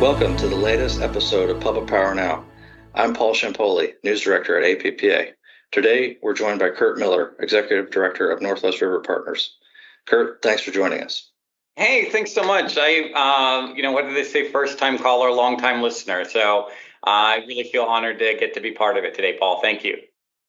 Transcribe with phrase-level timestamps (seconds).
[0.00, 2.44] Welcome to the latest episode of Public Power Now.
[2.94, 5.32] I'm Paul Ciampoli, News Director at APPA.
[5.72, 9.56] Today, we're joined by Kurt Miller, Executive Director of Northwest River Partners.
[10.06, 11.28] Kurt, thanks for joining us.
[11.74, 12.78] Hey, thanks so much.
[12.78, 14.52] I, uh, you know, what do they say?
[14.52, 16.24] First time caller, long time listener.
[16.26, 16.68] So
[17.04, 19.60] uh, I really feel honored to get to be part of it today, Paul.
[19.60, 19.96] Thank you.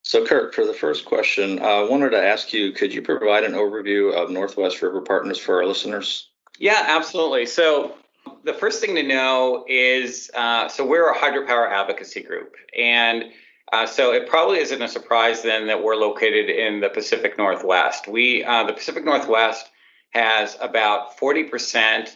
[0.03, 3.43] So, Kurt, for the first question, uh, I wanted to ask you could you provide
[3.43, 6.29] an overview of Northwest River Partners for our listeners?
[6.59, 7.47] Yeah, absolutely.
[7.47, 7.95] So,
[8.43, 12.55] the first thing to know is uh, so we're a hydropower advocacy group.
[12.77, 13.25] And
[13.71, 18.07] uh, so it probably isn't a surprise then that we're located in the Pacific Northwest.
[18.07, 19.69] We, uh, the Pacific Northwest,
[20.11, 22.09] has about 40%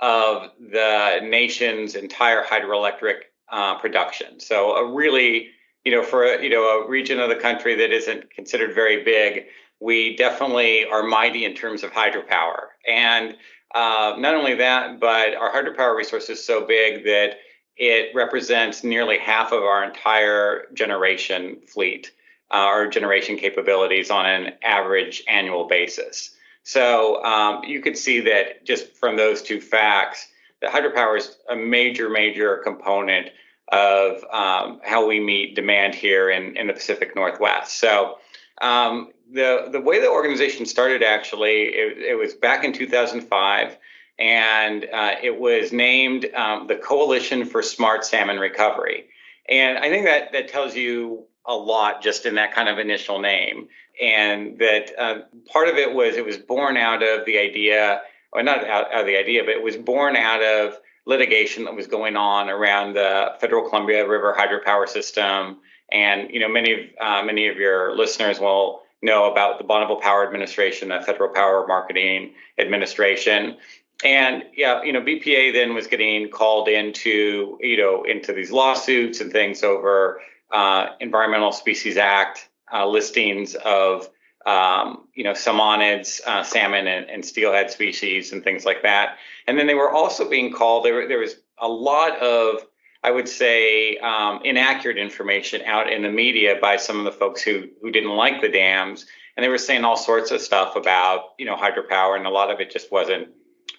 [0.00, 3.20] of the nation's entire hydroelectric
[3.50, 4.38] uh, production.
[4.38, 5.48] So a really,
[5.84, 9.02] you know, for a, you know a region of the country that isn't considered very
[9.02, 9.46] big,
[9.80, 12.68] we definitely are mighty in terms of hydropower.
[12.86, 13.36] And
[13.74, 17.38] uh, not only that, but our hydropower resource is so big that
[17.76, 22.10] it represents nearly half of our entire generation fleet,
[22.50, 26.34] uh, our generation capabilities on an average annual basis.
[26.64, 30.26] So um, you could see that just from those two facts,
[30.60, 33.30] that hydropower is a major, major component
[33.70, 37.78] of um, how we meet demand here in, in the Pacific Northwest.
[37.78, 38.16] So
[38.60, 43.76] um, the the way the organization started actually it, it was back in 2005
[44.18, 49.06] and uh, it was named um, the coalition for smart salmon recovery.
[49.48, 53.20] And i think that that tells you a lot just in that kind of initial
[53.20, 53.68] name.
[54.00, 55.20] And that uh,
[55.50, 59.00] part of it was it was born out of the idea or not out, out
[59.00, 62.94] of the idea but it was born out of litigation that was going on around
[62.94, 65.58] the federal columbia river hydropower system
[65.90, 70.00] and you know many of uh, many of your listeners will know about the Bonneville
[70.00, 73.56] Power Administration, the Federal Power Marketing Administration.
[74.04, 79.20] And yeah, you know, BPA then was getting called into, you know, into these lawsuits
[79.20, 80.20] and things over
[80.52, 84.08] uh, Environmental Species Act uh, listings of,
[84.46, 89.18] um, you know, salmonids, uh, salmon, and, and, steelhead species and things like that.
[89.46, 90.84] And then they were also being called.
[90.84, 92.64] There, there was a lot of
[93.02, 97.42] I would say, um, inaccurate information out in the media by some of the folks
[97.42, 101.34] who who didn't like the dams, and they were saying all sorts of stuff about
[101.38, 103.28] you know hydropower, and a lot of it just wasn't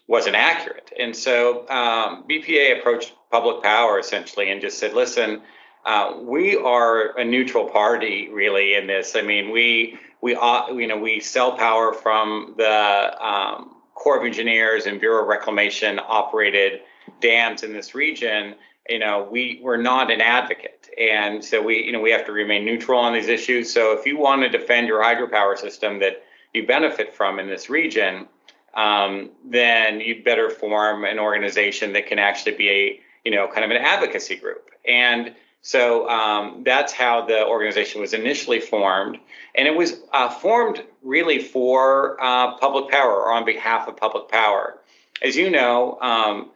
[0.07, 0.91] wasn't accurate.
[0.97, 5.41] And so um, BPA approached public power essentially and just said, listen.
[5.85, 9.15] Uh, we are a neutral party, really, in this.
[9.15, 14.85] I mean, we we you know we sell power from the um, Corps of Engineers
[14.85, 16.81] and Bureau of Reclamation operated
[17.21, 18.55] dams in this region,
[18.89, 22.31] you know, we we're not an advocate, and so we you know we have to
[22.31, 23.71] remain neutral on these issues.
[23.71, 26.23] So if you want to defend your hydropower system that
[26.53, 28.27] you benefit from in this region,
[28.73, 33.63] um, then you'd better form an organization that can actually be a you know kind
[33.63, 34.71] of an advocacy group.
[34.87, 39.19] And so um, that's how the organization was initially formed.
[39.55, 44.29] And it was uh, formed really for uh, public power or on behalf of public
[44.29, 44.79] power.
[45.21, 46.49] As you know um,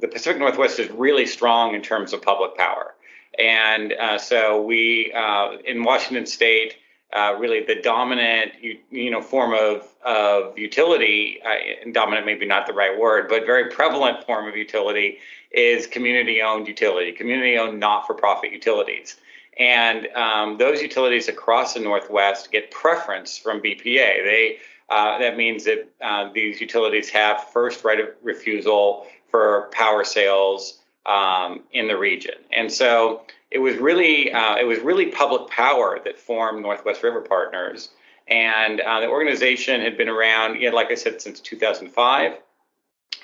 [0.00, 2.94] the Pacific Northwest is really strong in terms of public power.
[3.38, 6.76] And uh, so we, uh, in Washington State,
[7.12, 12.46] uh, really the dominant, you, you, know, form of, of utility, uh, and dominant maybe
[12.46, 15.18] not the right word, but very prevalent form of utility
[15.52, 19.16] is community-owned utility, community-owned not-for-profit utilities.
[19.58, 24.24] And um, those utilities across the Northwest get preference from BPA.
[24.24, 24.58] They
[24.90, 30.78] uh, that means that uh, these utilities have first right of refusal for power sales
[31.06, 32.36] um, in the region.
[32.52, 37.20] And so it was really uh, it was really public power that formed Northwest River
[37.20, 37.88] Partners,
[38.28, 42.34] and uh, the organization had been around, you know, like I said, since 2005.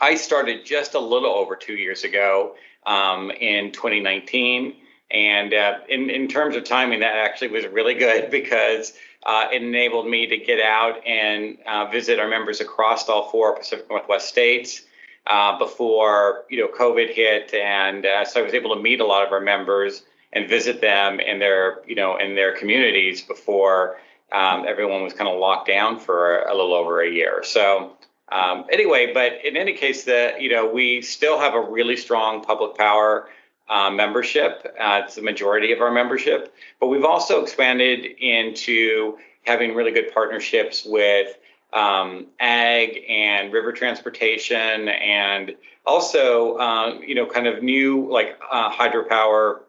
[0.00, 2.56] I started just a little over two years ago
[2.86, 4.74] um, in 2019.
[5.12, 8.94] And uh, in, in terms of timing, that actually was really good because
[9.24, 13.56] uh, it enabled me to get out and uh, visit our members across all four
[13.56, 14.82] Pacific Northwest states
[15.26, 19.06] uh, before you know COVID hit, and uh, so I was able to meet a
[19.06, 20.02] lot of our members
[20.32, 23.96] and visit them in their you know in their communities before
[24.32, 27.42] um, everyone was kind of locked down for a, little over a year.
[27.44, 27.96] So.
[28.32, 32.44] Um, anyway, but in any case, the you know we still have a really strong
[32.44, 33.28] public power
[33.68, 34.72] uh, membership.
[34.78, 40.12] Uh, it's the majority of our membership, but we've also expanded into having really good
[40.12, 41.36] partnerships with
[41.72, 45.54] um, ag and river transportation, and
[45.86, 49.60] also um, you know kind of new like uh, hydropower.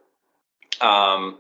[0.80, 1.38] Um,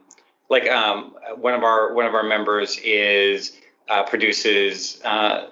[0.49, 3.57] like um, one of our one of our members is
[3.89, 5.49] uh, produces uh,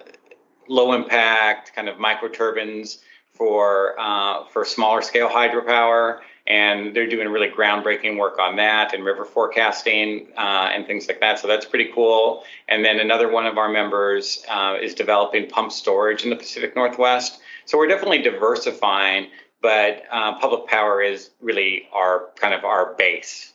[0.68, 2.98] low impact kind of micro turbines
[3.32, 9.04] for uh, for smaller scale hydropower, and they're doing really groundbreaking work on that and
[9.04, 11.38] river forecasting uh, and things like that.
[11.38, 12.42] So that's pretty cool.
[12.68, 16.74] And then another one of our members uh, is developing pump storage in the Pacific
[16.74, 17.40] Northwest.
[17.66, 19.28] So we're definitely diversifying,
[19.62, 23.52] but uh, public power is really our kind of our base.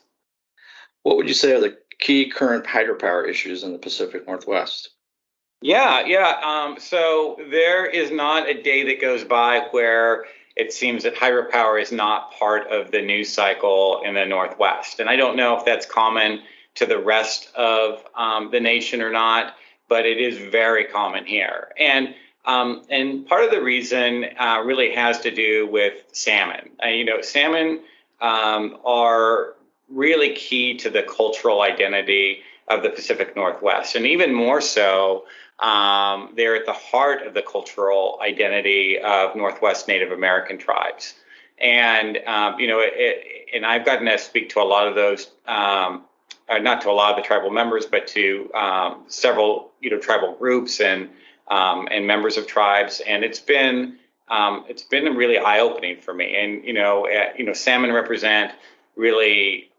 [1.04, 4.92] What would you say are the key current hydropower issues in the Pacific Northwest?
[5.62, 6.40] Yeah, yeah.
[6.42, 10.26] Um, so there is not a day that goes by where
[10.56, 15.00] it seems that hydropower is not part of the news cycle in the Northwest.
[15.00, 16.42] And I don't know if that's common
[16.76, 19.56] to the rest of um, the nation or not,
[19.88, 21.72] but it is very common here.
[21.78, 22.16] And
[22.46, 26.70] um, and part of the reason uh, really has to do with salmon.
[26.84, 27.82] Uh, you know, salmon
[28.22, 29.56] um, are
[29.90, 35.26] really key to the cultural identity of the Pacific Northwest, and even more so
[35.60, 41.14] um, they're at the heart of the cultural identity of Northwest Native American tribes.
[41.58, 44.96] And, um, you know, it, it, and I've gotten to speak to a lot of
[44.96, 46.04] those, um,
[46.50, 49.98] uh, not to a lot of the tribal members, but to um, several, you know,
[49.98, 51.10] tribal groups and,
[51.50, 53.02] um, and members of tribes.
[53.08, 53.98] And it's been,
[54.28, 56.36] um, it's been really eye opening for me.
[56.36, 58.52] And, you know, uh, you know, salmon represent
[58.98, 59.70] really,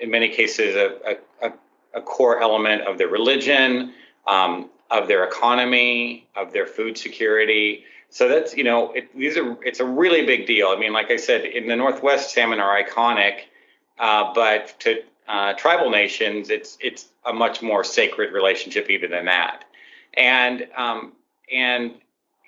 [0.00, 1.52] in many cases, a, a,
[1.94, 3.92] a, core element of their religion,
[4.26, 7.84] um, of their economy, of their food security.
[8.10, 10.68] So that's you know it, these are it's a really big deal.
[10.68, 13.42] I mean, like I said, in the Northwest, salmon are iconic,
[13.98, 19.26] uh, but to uh, tribal nations, it's it's a much more sacred relationship even than
[19.26, 19.64] that.
[20.14, 21.12] And um,
[21.52, 21.94] and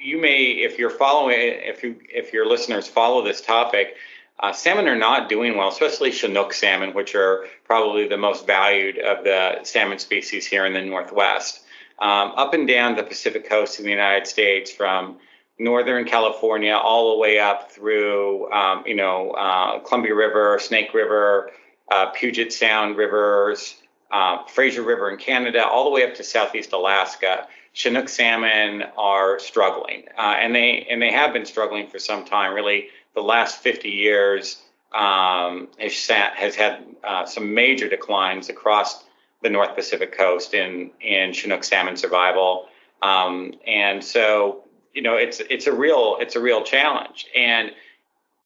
[0.01, 3.95] you may, if you're following, if you if your listeners follow this topic,
[4.41, 8.99] uh, salmon are not doing well, especially Chinook salmon, which are probably the most valued
[8.99, 11.61] of the salmon species here in the Northwest
[12.03, 15.19] um, up and down the Pacific coast in the United States from
[15.59, 21.53] Northern California all the way up through, um, you know, uh, Columbia River, Snake River,
[21.93, 23.77] uh, Puget Sound rivers,
[24.11, 27.47] uh, Fraser River in Canada, all the way up to Southeast Alaska.
[27.73, 32.53] Chinook salmon are struggling, uh, and they and they have been struggling for some time.
[32.53, 34.61] Really, the last 50 years
[34.93, 39.05] um, has, has had uh, some major declines across
[39.43, 42.69] the North Pacific coast in in Chinook salmon survival.
[43.03, 47.27] Um, and so, you know, it's it's a real it's a real challenge.
[47.35, 47.73] And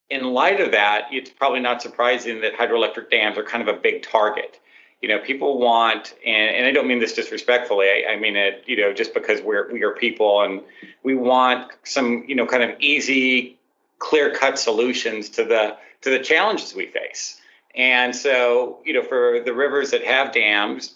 [0.09, 3.79] in light of that, it's probably not surprising that hydroelectric dams are kind of a
[3.79, 4.61] big target.
[5.03, 7.87] You know, people want, and, and I don't mean this disrespectfully.
[7.87, 10.63] I, I mean it, you know, just because we're we are people and
[11.03, 13.59] we want some, you know, kind of easy,
[13.99, 17.41] clear cut solutions to the to the challenges we face.
[17.77, 20.95] And so, you know, for the rivers that have dams,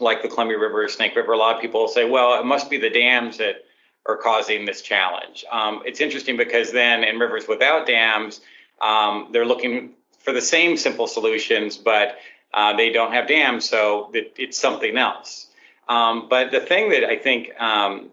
[0.00, 2.78] like the Columbia River, Snake River, a lot of people say, well, it must be
[2.78, 3.64] the dams that
[4.06, 5.44] are causing this challenge.
[5.50, 8.40] Um, it's interesting because then in rivers without dams,
[8.80, 12.18] um, they're looking for the same simple solutions, but
[12.52, 15.46] uh, they don't have dams, so it, it's something else.
[15.88, 18.10] Um, but the thing that I think um,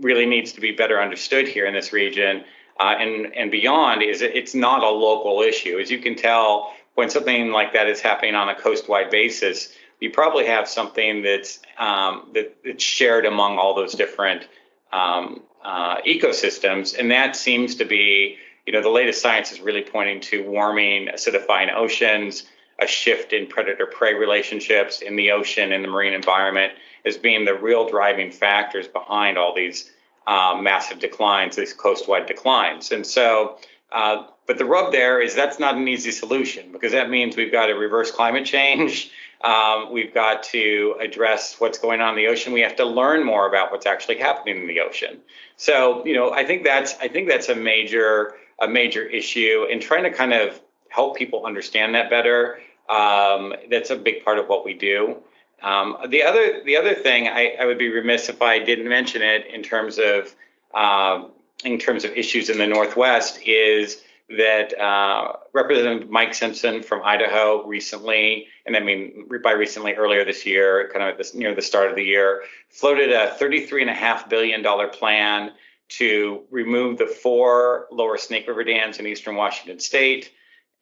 [0.00, 2.44] really needs to be better understood here in this region
[2.80, 5.78] uh, and and beyond is it's not a local issue.
[5.78, 10.10] As you can tell, when something like that is happening on a coast-wide basis, you
[10.10, 14.48] probably have something that's um, that, that's shared among all those different
[14.92, 19.82] um, uh, ecosystems, and that seems to be, you know, the latest science is really
[19.82, 22.48] pointing to warming, acidifying oceans,
[22.80, 26.72] a shift in predator-prey relationships in the ocean and the marine environment
[27.04, 29.88] as being the real driving factors behind all these
[30.26, 33.56] um, massive declines, these coast-wide declines, and so.
[33.92, 37.52] Uh, but the rub there is that's not an easy solution because that means we've
[37.52, 39.12] got to reverse climate change.
[39.40, 42.52] Um, we've got to address what's going on in the ocean.
[42.52, 45.20] We have to learn more about what's actually happening in the ocean.
[45.56, 49.80] So, you know, I think that's I think that's a major a major issue, and
[49.80, 52.58] trying to kind of help people understand that better.
[52.88, 55.18] Um, that's a big part of what we do.
[55.62, 59.22] Um, the other the other thing I, I, would be remiss if I didn't mention
[59.22, 60.34] it in terms of
[60.74, 61.30] um,
[61.64, 64.02] in terms of issues in the Northwest is
[64.36, 70.44] that uh, Representative Mike Simpson from Idaho recently, and I mean by recently earlier this
[70.44, 75.52] year, kind of this, near the start of the year, floated a $33.5 billion plan
[75.88, 80.30] to remove the four lower Snake River dams in eastern Washington state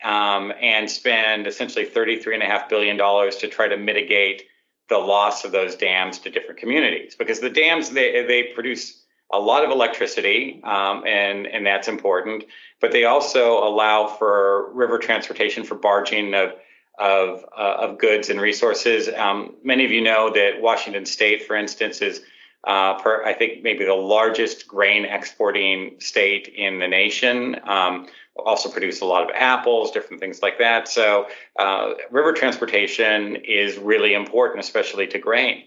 [0.02, 4.42] um, and spend essentially $33.5 billion to try to mitigate
[4.88, 7.14] the loss of those dams to different communities.
[7.16, 12.44] Because the dams, they, they produce a lot of electricity, um, and and that's important.
[12.80, 16.54] But they also allow for river transportation for barging of
[16.98, 19.08] of, uh, of goods and resources.
[19.14, 22.22] Um, many of you know that Washington State, for instance, is
[22.66, 27.60] uh, per, I think maybe the largest grain exporting state in the nation.
[27.64, 28.08] Um,
[28.44, 30.88] also produce a lot of apples, different things like that.
[30.88, 31.26] So
[31.58, 35.64] uh, river transportation is really important, especially to grain.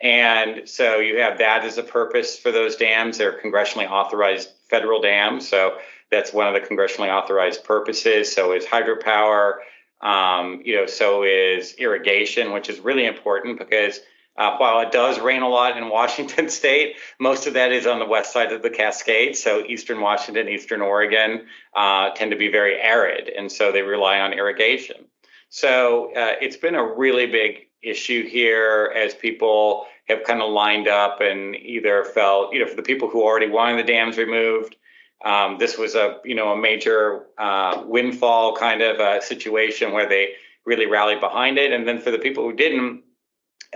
[0.00, 3.18] And so you have that as a purpose for those dams.
[3.18, 5.48] They're congressionally authorized federal dams.
[5.48, 5.78] So
[6.10, 8.32] that's one of the congressionally authorized purposes.
[8.32, 9.54] So is hydropower.
[10.00, 14.00] Um, you know, so is irrigation, which is really important because
[14.36, 17.98] uh, while it does rain a lot in Washington state, most of that is on
[17.98, 19.42] the west side of the Cascades.
[19.42, 24.20] So eastern Washington, eastern Oregon uh, tend to be very arid, and so they rely
[24.20, 25.06] on irrigation.
[25.50, 30.88] So uh, it's been a really big issue here as people have kind of lined
[30.88, 34.76] up and either felt, you know, for the people who already wanted the dams removed,
[35.24, 40.08] um, this was a, you know, a major uh, windfall kind of a situation where
[40.08, 41.72] they really rallied behind it.
[41.72, 43.02] And then for the people who didn't,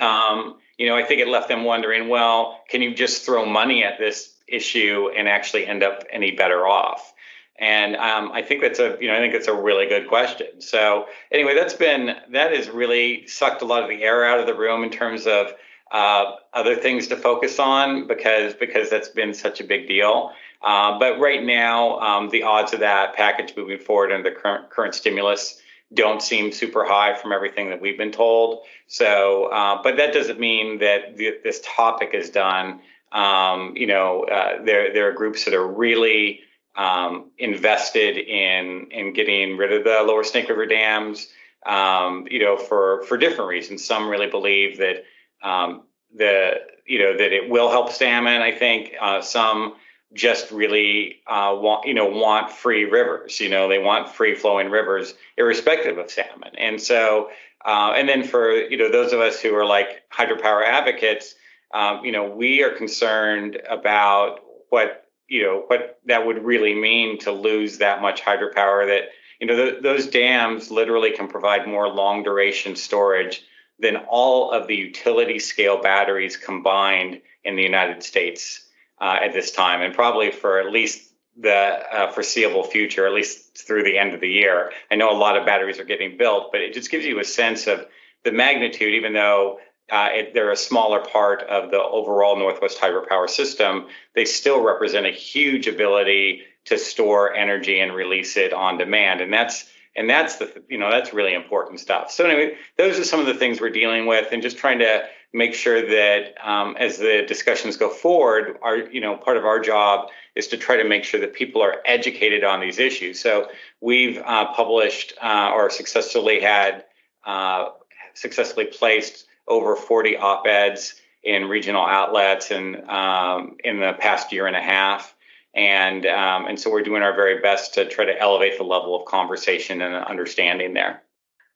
[0.01, 3.85] um, you know, I think it left them wondering, well, can you just throw money
[3.85, 7.13] at this issue and actually end up any better off?
[7.59, 10.61] And um, I think that's a, you know, I think it's a really good question.
[10.61, 14.47] So anyway, that's been that has really sucked a lot of the air out of
[14.47, 15.53] the room in terms of
[15.93, 20.33] uh, other things to focus on because because that's been such a big deal.
[20.63, 24.71] Uh, but right now, um, the odds of that package moving forward under the current
[24.71, 25.61] current stimulus
[25.95, 28.63] don't seem super high from everything that we've been told.
[28.87, 32.81] So, uh, but that doesn't mean that the, this topic is done.
[33.13, 36.41] Um, you know, uh, there there are groups that are really
[36.75, 41.29] um, invested in in getting rid of the lower Snake River dams.
[41.65, 43.85] Um, you know, for for different reasons.
[43.85, 45.05] Some really believe that
[45.43, 45.83] um,
[46.15, 46.55] the
[46.87, 48.43] you know that it will help salmon.
[48.43, 49.75] I think uh, some
[50.15, 53.41] just really uh, want you know want free rivers.
[53.41, 56.53] You know, they want free flowing rivers, irrespective of salmon.
[56.59, 57.31] And so,
[57.65, 61.35] uh, and then for you know those of us who are like hydropower advocates,
[61.73, 65.02] um, you know, we are concerned about what
[65.33, 68.87] you know what that would really mean to lose that much hydropower.
[68.87, 69.09] That
[69.41, 73.43] you know th- those dams literally can provide more long duration storage
[73.79, 78.69] than all of the utility scale batteries combined in the United States
[79.01, 81.11] uh, at this time, and probably for at least
[81.41, 84.71] the uh, foreseeable future, at least through the end of the year.
[84.91, 87.25] I know a lot of batteries are getting built, but it just gives you a
[87.25, 87.87] sense of
[88.23, 89.61] the magnitude, even though
[89.93, 95.05] uh, it, they're a smaller part of the overall Northwest hydropower system, they still represent
[95.05, 99.21] a huge ability to store energy and release it on demand.
[99.21, 102.11] And that's and that's the you know that's really important stuff.
[102.11, 105.05] So anyway those are some of the things we're dealing with and just trying to
[105.35, 109.61] make sure that um, as the discussions go forward our you know part of our
[109.61, 113.21] job is to try to make sure that people are educated on these issues.
[113.21, 113.51] So
[113.83, 116.85] we've uh, published uh, or successfully had
[117.27, 117.69] uh,
[118.15, 124.57] successfully placed over 40 op-eds in regional outlets and um, in the past year and
[124.57, 125.15] a half
[125.55, 128.95] and um, and so we're doing our very best to try to elevate the level
[128.99, 131.03] of conversation and understanding there.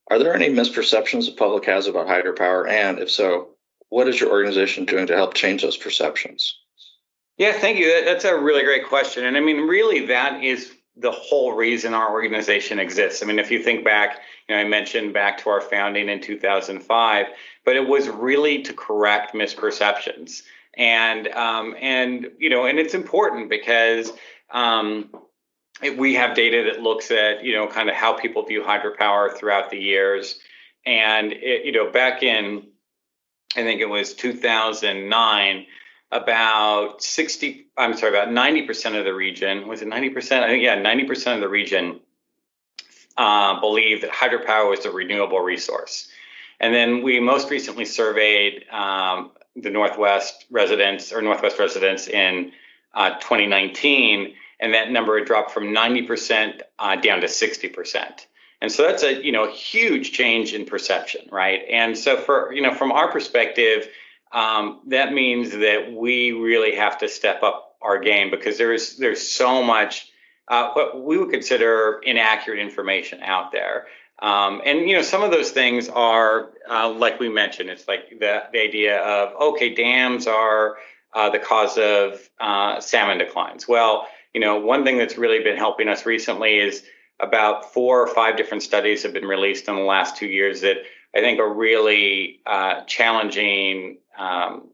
[0.08, 3.48] Are there any misperceptions the public has about hydropower, and if so,
[3.88, 6.58] what is your organization doing to help change those perceptions?
[7.38, 8.04] Yeah, thank you.
[8.04, 12.10] That's a really great question, and I mean, really, that is the whole reason our
[12.10, 13.22] organization exists.
[13.22, 16.22] I mean, if you think back, you know, I mentioned back to our founding in
[16.22, 17.26] 2005,
[17.66, 20.42] but it was really to correct misperceptions.
[20.78, 24.12] And um, and you know, and it's important because
[24.50, 25.10] um,
[25.98, 29.70] we have data that looks at you know kind of how people view hydropower throughout
[29.70, 30.38] the years,
[30.86, 32.68] and it, you know, back in
[33.56, 35.66] I think it was 2009
[36.12, 40.76] about 60 i'm sorry about 90% of the region was it 90% i think yeah
[40.76, 41.98] 90% of the region
[43.16, 46.08] uh, believed that hydropower was a renewable resource
[46.60, 52.52] and then we most recently surveyed um, the Northwest residents or Northwest residents in
[52.94, 58.26] uh, 2019, and that number had dropped from 90% uh, down to 60%.
[58.60, 61.60] And so that's a you know huge change in perception, right?
[61.70, 63.88] And so for you know from our perspective,
[64.32, 69.26] um, that means that we really have to step up our game because there's there's
[69.26, 70.10] so much
[70.48, 73.86] uh, what we would consider inaccurate information out there.
[74.18, 77.68] Um, and you know, some of those things are uh, like we mentioned.
[77.68, 80.76] It's like the, the idea of okay, dams are
[81.12, 83.68] uh, the cause of uh, salmon declines.
[83.68, 86.82] Well, you know, one thing that's really been helping us recently is
[87.20, 90.78] about four or five different studies have been released in the last two years that
[91.14, 94.68] I think are really uh, challenging um,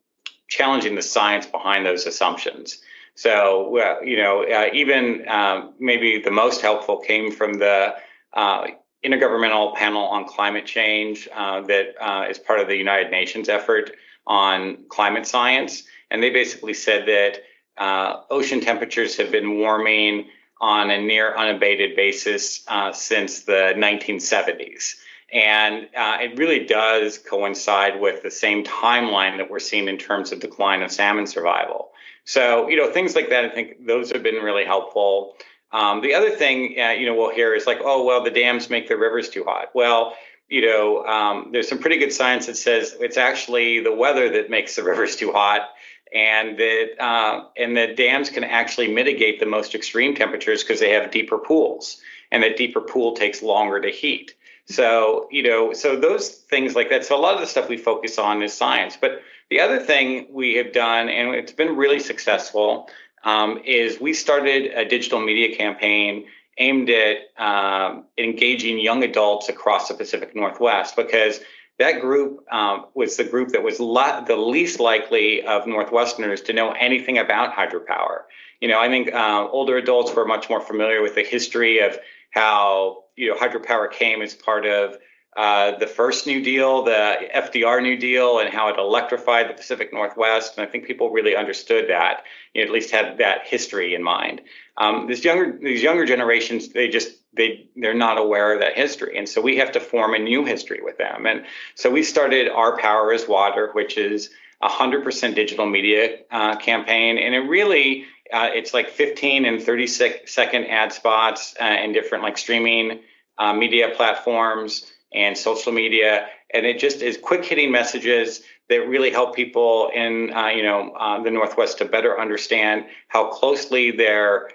[0.48, 2.78] challenging the science behind those assumptions.
[3.14, 7.94] So, you know, uh, even um, maybe the most helpful came from the
[8.32, 8.66] uh,
[9.04, 13.92] intergovernmental panel on climate change uh, that uh, is part of the United Nations effort
[14.26, 17.42] on climate science, and they basically said that
[17.78, 20.28] uh, ocean temperatures have been warming
[20.60, 24.94] on a near unabated basis uh, since the 1970s.
[25.32, 30.30] And uh, it really does coincide with the same timeline that we're seeing in terms
[30.30, 31.90] of decline of salmon survival.
[32.24, 35.36] So, you know, things like that, I think those have been really helpful.
[35.72, 38.68] Um, the other thing, uh, you know, we'll hear is like, oh, well, the dams
[38.68, 39.68] make the rivers too hot.
[39.74, 40.14] Well,
[40.48, 44.50] you know, um, there's some pretty good science that says it's actually the weather that
[44.50, 45.70] makes the rivers too hot,
[46.14, 50.90] and that uh, and that dams can actually mitigate the most extreme temperatures because they
[50.90, 52.00] have deeper pools,
[52.30, 54.34] and that deeper pool takes longer to heat.
[54.66, 57.04] So, you know, so those things like that.
[57.04, 58.96] So a lot of the stuff we focus on is science.
[59.00, 62.88] But the other thing we have done, and it's been really successful,
[63.24, 66.26] um, is we started a digital media campaign
[66.58, 71.40] aimed at um, engaging young adults across the Pacific Northwest because
[71.78, 76.72] that group um, was the group that was the least likely of Northwesterners to know
[76.72, 78.22] anything about hydropower.
[78.60, 81.98] You know, I think uh, older adults were much more familiar with the history of
[82.30, 84.96] how you know hydropower came as part of
[85.36, 89.92] uh, the first New Deal, the FDR New Deal, and how it electrified the Pacific
[89.92, 90.58] Northwest.
[90.58, 94.02] And I think people really understood that, you know, at least had that history in
[94.02, 94.42] mind.
[94.76, 99.16] Um, this younger, these younger generations, they just they they're not aware of that history,
[99.16, 101.26] and so we have to form a new history with them.
[101.26, 101.44] And
[101.76, 106.56] so we started Our Power is Water, which is a hundred percent digital media uh,
[106.56, 111.92] campaign, and it really uh, it's like 15 and 30 second ad spots uh, in
[111.92, 113.00] different like streaming
[113.38, 119.10] uh, media platforms and social media, and it just is quick hitting messages that really
[119.10, 124.48] help people in uh, you know uh, the Northwest to better understand how closely their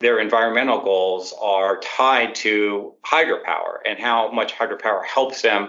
[0.00, 5.68] their environmental goals are tied to hydropower and how much hydropower helps them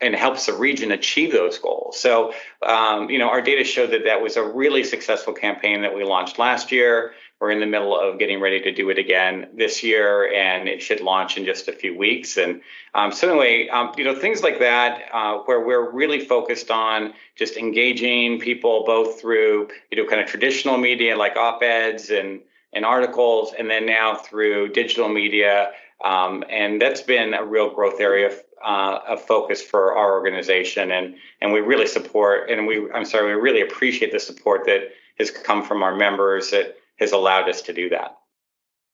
[0.00, 1.98] and helps the region achieve those goals.
[1.98, 5.94] So, um, you know, our data showed that that was a really successful campaign that
[5.94, 7.14] we launched last year.
[7.40, 10.80] We're in the middle of getting ready to do it again this year, and it
[10.80, 12.36] should launch in just a few weeks.
[12.36, 12.60] And
[12.94, 17.56] um, anyway, um, you know, things like that, uh, where we're really focused on just
[17.56, 22.40] engaging people both through, you know, kind of traditional media like op-eds and
[22.72, 25.70] and articles, and then now through digital media.
[26.04, 31.16] Um, and that's been a real growth area uh, of focus for our organization, and
[31.40, 35.30] and we really support and we I'm sorry we really appreciate the support that has
[35.30, 38.16] come from our members that has allowed us to do that.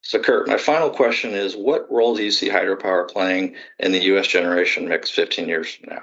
[0.03, 4.03] So, Kurt, my final question is: What role do you see hydropower playing in the
[4.05, 4.27] U.S.
[4.27, 6.03] generation mix 15 years from now?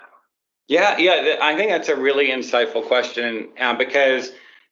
[0.67, 4.31] Yeah, yeah, I think that's a really insightful question uh, because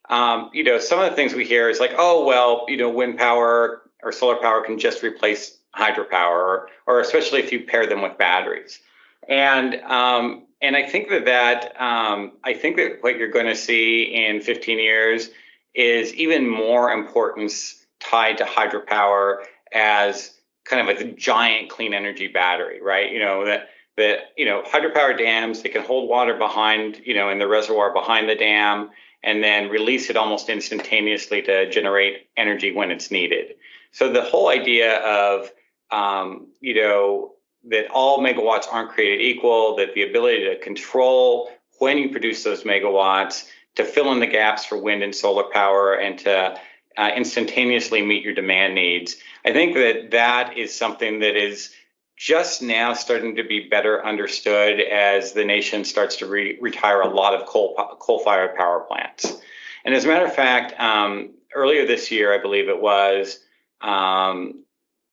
[0.09, 2.89] um, you know some of the things we hear is like, oh well, you know,
[2.89, 7.87] wind power or solar power can just replace hydropower, or, or especially if you pair
[7.87, 8.79] them with batteries.
[9.27, 13.55] And um, and I think that that um, I think that what you're going to
[13.55, 15.29] see in 15 years
[15.75, 20.31] is even more importance tied to hydropower as
[20.63, 23.11] kind of a giant clean energy battery, right?
[23.11, 27.29] You know that that you know hydropower dams they can hold water behind you know
[27.29, 28.89] in the reservoir behind the dam
[29.23, 33.55] and then release it almost instantaneously to generate energy when it's needed.
[33.91, 35.51] So the whole idea of
[35.91, 37.33] um, you know
[37.67, 42.63] that all megawatts aren't created equal, that the ability to control when you produce those
[42.63, 46.57] megawatts, to fill in the gaps for wind and solar power, and to
[46.97, 49.17] uh, instantaneously meet your demand needs.
[49.45, 51.73] I think that that is something that is
[52.17, 57.09] just now starting to be better understood as the nation starts to re- retire a
[57.09, 59.37] lot of coal coal-fired power plants.
[59.83, 63.39] And as a matter of fact, um, earlier this year, I believe it was,
[63.81, 64.63] um,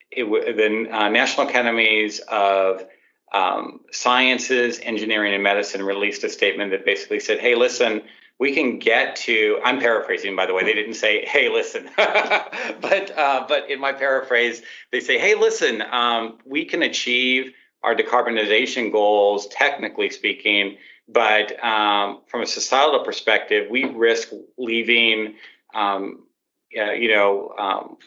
[0.09, 2.85] it, the uh, National Academies of
[3.33, 8.01] um, Sciences, Engineering, and Medicine released a statement that basically said, hey, listen,
[8.43, 11.89] we can get to i'm paraphrasing by the way they didn't say hey listen.
[11.97, 17.53] But uh, but in my paraphrase they say hey listen um, we can achieve
[17.83, 20.75] our decarbonization goals technically speaking
[21.07, 24.27] but um, from a societal perspective we risk
[24.57, 25.35] leaving
[25.73, 26.27] um,
[26.71, 27.97] you know um,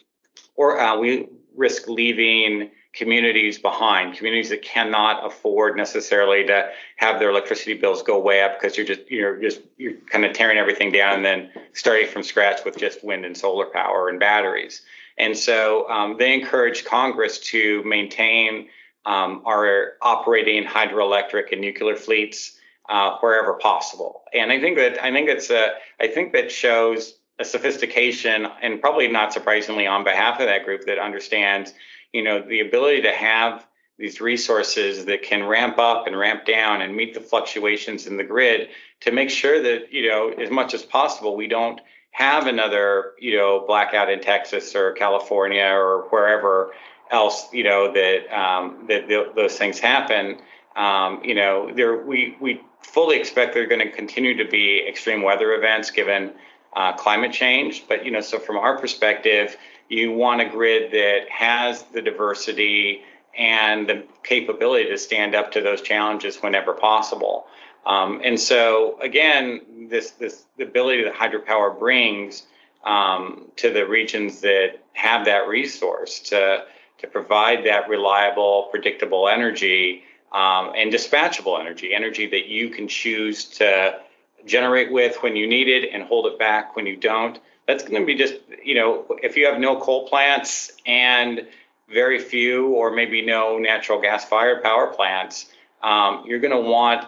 [0.53, 7.29] or uh, we risk leaving communities behind, communities that cannot afford necessarily to have their
[7.29, 10.91] electricity bills go way up because you're just you're just you're kind of tearing everything
[10.91, 14.81] down and then starting from scratch with just wind and solar power and batteries.
[15.17, 18.67] And so um, they encourage Congress to maintain
[19.05, 22.57] um, our operating hydroelectric and nuclear fleets
[22.89, 24.23] uh, wherever possible.
[24.33, 28.81] And I think that I think it's a I think that shows a sophistication and
[28.81, 31.73] probably not surprisingly on behalf of that group that understands
[32.13, 33.65] you know the ability to have
[33.97, 38.23] these resources that can ramp up and ramp down and meet the fluctuations in the
[38.23, 38.69] grid
[39.01, 43.37] to make sure that you know as much as possible we don't have another you
[43.37, 46.71] know blackout in Texas or California or wherever
[47.11, 50.39] else you know that um, that th- those things happen.
[50.75, 54.85] Um, you know, there we we fully expect there are going to continue to be
[54.87, 56.33] extreme weather events given
[56.75, 57.85] uh, climate change.
[57.87, 59.57] But you know, so from our perspective,
[59.89, 63.03] you want a grid that has the diversity
[63.37, 67.47] and the capability to stand up to those challenges whenever possible.
[67.85, 72.43] Um, and so, again, this this the ability that hydropower brings
[72.83, 76.65] um, to the regions that have that resource to
[76.97, 83.45] to provide that reliable, predictable energy um, and dispatchable energy, energy that you can choose
[83.45, 83.99] to
[84.45, 87.39] generate with when you need it and hold it back when you don't.
[87.67, 91.47] That's going to be just, you know, if you have no coal plants and
[91.89, 95.47] very few or maybe no natural gas fired power plants,
[95.83, 97.07] um, you're going to want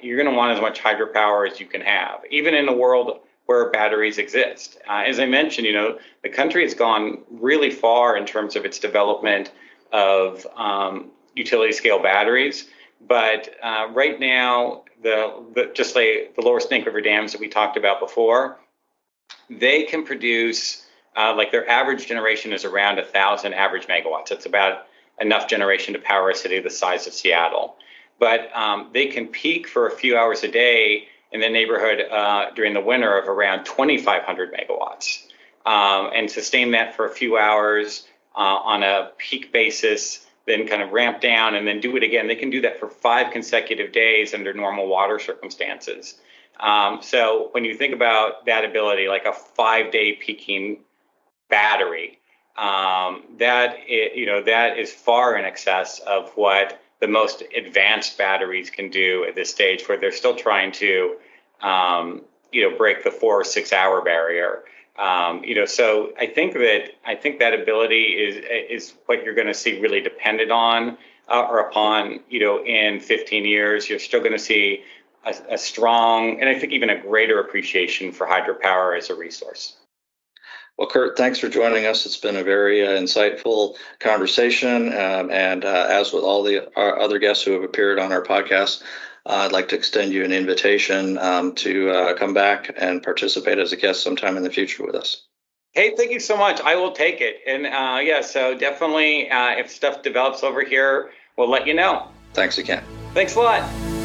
[0.00, 3.18] you're going to want as much hydropower as you can have, even in a world
[3.46, 4.78] where batteries exist.
[4.88, 8.64] Uh, as I mentioned, you know, the country has gone really far in terms of
[8.64, 9.52] its development
[9.92, 12.68] of um, utility scale batteries.
[13.06, 17.48] But uh, right now, the, the, just like the lower Snake River dams that we
[17.48, 18.58] talked about before,
[19.50, 20.84] they can produce
[21.16, 24.30] uh, like their average generation is around a thousand average megawatts.
[24.30, 24.86] It's about
[25.20, 27.76] enough generation to power a city the size of Seattle.
[28.18, 32.50] But um, they can peak for a few hours a day in the neighborhood uh,
[32.54, 35.24] during the winter of around 2,500 megawatts,
[35.64, 40.80] um, and sustain that for a few hours uh, on a peak basis then kind
[40.80, 42.28] of ramp down and then do it again.
[42.28, 46.14] They can do that for five consecutive days under normal water circumstances.
[46.58, 50.78] Um, so when you think about that ability, like a five day peaking
[51.50, 52.18] battery,
[52.56, 58.16] um, that it, you know that is far in excess of what the most advanced
[58.16, 61.16] batteries can do at this stage, where they're still trying to
[61.60, 64.62] um, you know break the four or six hour barrier.
[64.98, 68.36] Um, you know, so I think that I think that ability is
[68.70, 70.96] is what you're going to see really dependent on
[71.28, 72.20] uh, or upon.
[72.30, 74.84] You know, in 15 years, you're still going to see
[75.26, 79.76] a, a strong and I think even a greater appreciation for hydropower as a resource.
[80.78, 82.04] Well, Kurt, thanks for joining us.
[82.04, 84.88] It's been a very uh, insightful conversation.
[84.88, 88.82] Um, and uh, as with all the other guests who have appeared on our podcast,
[89.24, 93.58] uh, I'd like to extend you an invitation um, to uh, come back and participate
[93.58, 95.22] as a guest sometime in the future with us.
[95.72, 96.60] Hey, thank you so much.
[96.60, 97.36] I will take it.
[97.46, 102.08] And uh, yeah, so definitely, uh, if stuff develops over here, we'll let you know.
[102.34, 102.84] Thanks again.
[103.14, 103.95] Thanks a lot.